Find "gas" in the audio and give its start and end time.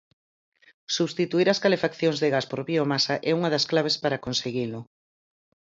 2.35-2.45